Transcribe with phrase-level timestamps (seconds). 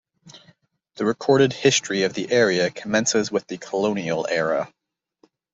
[0.95, 4.73] The recorded history of the area commences with the colonial era.